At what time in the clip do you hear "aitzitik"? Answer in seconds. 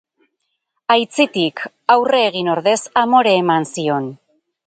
0.93-1.61